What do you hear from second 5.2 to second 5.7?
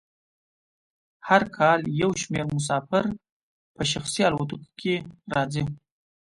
راځي